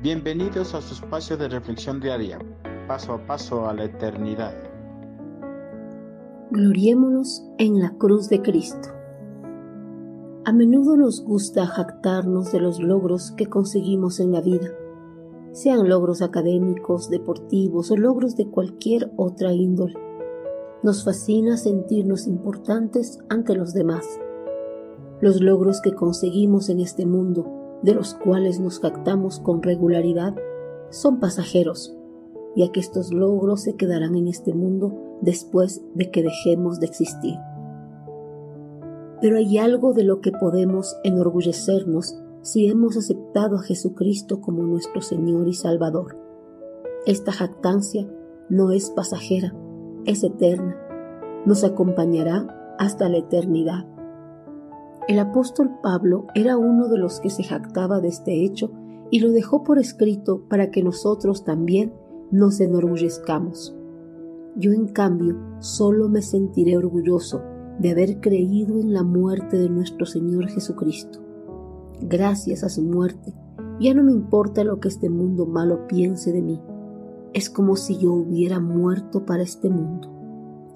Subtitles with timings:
[0.00, 2.38] Bienvenidos a su espacio de reflexión diaria,
[2.86, 4.54] paso a paso a la eternidad.
[6.52, 8.90] Gloriémonos en la cruz de Cristo.
[10.44, 14.68] A menudo nos gusta jactarnos de los logros que conseguimos en la vida,
[15.50, 19.96] sean logros académicos, deportivos o logros de cualquier otra índole.
[20.84, 24.06] Nos fascina sentirnos importantes ante los demás.
[25.20, 30.34] Los logros que conseguimos en este mundo de los cuales nos jactamos con regularidad,
[30.90, 31.96] son pasajeros,
[32.56, 37.36] ya que estos logros se quedarán en este mundo después de que dejemos de existir.
[39.20, 45.02] Pero hay algo de lo que podemos enorgullecernos si hemos aceptado a Jesucristo como nuestro
[45.02, 46.16] Señor y Salvador.
[47.04, 48.08] Esta jactancia
[48.48, 49.54] no es pasajera,
[50.04, 50.76] es eterna,
[51.44, 53.86] nos acompañará hasta la eternidad.
[55.08, 58.70] El apóstol Pablo era uno de los que se jactaba de este hecho
[59.10, 61.94] y lo dejó por escrito para que nosotros también
[62.30, 63.74] nos enorgullezcamos.
[64.54, 67.40] Yo en cambio solo me sentiré orgulloso
[67.78, 71.20] de haber creído en la muerte de nuestro Señor Jesucristo.
[72.02, 73.32] Gracias a su muerte,
[73.80, 76.60] ya no me importa lo que este mundo malo piense de mí.
[77.32, 80.10] Es como si yo hubiera muerto para este mundo.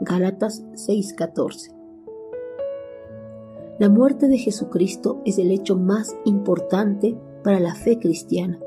[0.00, 1.75] Gálatas 6:14
[3.78, 8.58] la muerte de Jesucristo es el hecho más importante para la fe cristiana,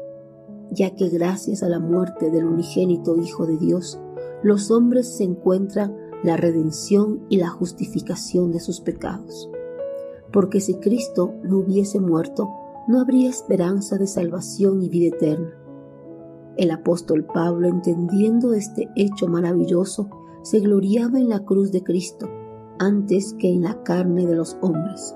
[0.69, 3.99] ya que gracias a la muerte del unigénito Hijo de Dios,
[4.43, 9.49] los hombres se encuentran la redención y la justificación de sus pecados.
[10.31, 12.47] Porque si Cristo no hubiese muerto,
[12.87, 15.55] no habría esperanza de salvación y vida eterna.
[16.55, 20.07] El apóstol Pablo, entendiendo este hecho maravilloso,
[20.43, 22.29] se gloriaba en la cruz de Cristo
[22.79, 25.15] antes que en la carne de los hombres.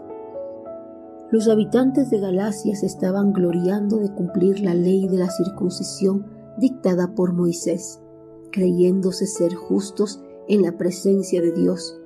[1.31, 7.16] Los habitantes de Galacia se estaban gloriando de cumplir la ley de la circuncisión dictada
[7.16, 8.02] por Moisés,
[8.52, 12.00] creyéndose ser justos en la presencia de Dios,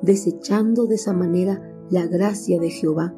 [0.00, 3.14] desechando de esa manera la gracia de Jehová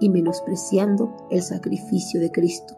[0.00, 2.76] y menospreciando el sacrificio de Cristo.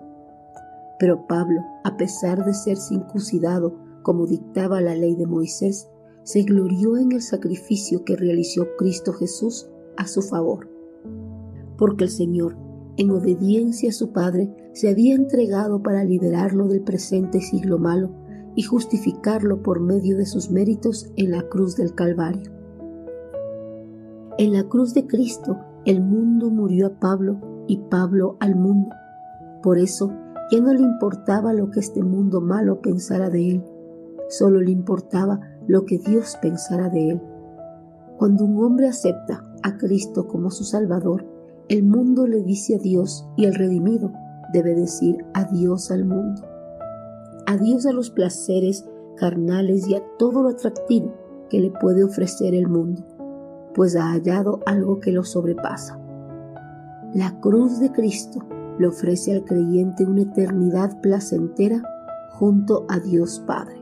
[0.98, 5.88] Pero Pablo, a pesar de ser circuncidado como dictaba la ley de Moisés,
[6.22, 10.68] se glorió en el sacrificio que realizó Cristo Jesús a su favor.
[11.76, 12.56] Porque el Señor,
[12.96, 18.10] en obediencia a su Padre, se había entregado para liberarlo del presente siglo malo
[18.54, 22.52] y justificarlo por medio de sus méritos en la cruz del Calvario.
[24.38, 28.90] En la cruz de Cristo, el mundo murió a Pablo y Pablo al mundo.
[29.62, 30.12] Por eso,
[30.50, 33.64] ya no le importaba lo que este mundo malo pensara de él,
[34.28, 37.22] solo le importaba lo que Dios pensara de él.
[38.18, 41.26] Cuando un hombre acepta a Cristo como su Salvador,
[41.68, 44.12] el mundo le dice adiós y el redimido
[44.52, 46.42] debe decir adiós al mundo.
[47.46, 48.84] Adiós a los placeres
[49.16, 51.14] carnales y a todo lo atractivo
[51.48, 53.02] que le puede ofrecer el mundo,
[53.74, 55.98] pues ha hallado algo que lo sobrepasa.
[57.14, 58.40] La cruz de Cristo
[58.78, 61.82] le ofrece al creyente una eternidad placentera
[62.30, 63.79] junto a Dios Padre.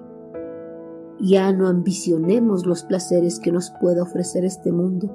[1.20, 5.10] Ya no ambicionemos los placeres que nos pueda ofrecer este mundo,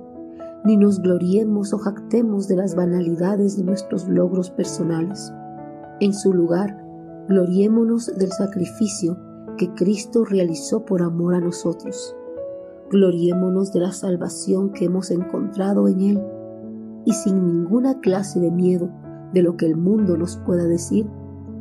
[0.65, 5.33] ni nos gloriemos o jactemos de las banalidades de nuestros logros personales.
[6.01, 6.83] En su lugar,
[7.29, 9.17] gloriémonos del sacrificio
[9.57, 12.13] que Cristo realizó por amor a nosotros.
[12.91, 16.21] Gloriémonos de la salvación que hemos encontrado en Él
[17.05, 18.89] y sin ninguna clase de miedo
[19.33, 21.07] de lo que el mundo nos pueda decir,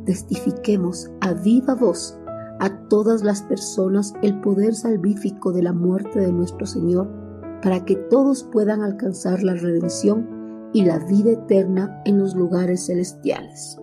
[0.05, 2.19] testifiquemos a viva voz
[2.63, 7.09] a todas las personas el poder salvífico de la muerte de nuestro Señor,
[7.61, 13.77] para que todos puedan alcanzar la redención y la vida eterna en los lugares celestiales.